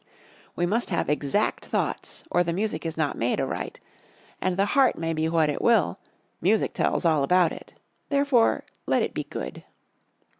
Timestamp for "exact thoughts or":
1.11-2.43